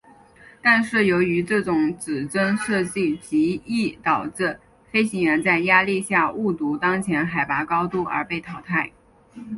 [0.63, 8.91] 但是由于这种指针设计极易导致飞行员在压力下误读当前海拔高度而被淘汰。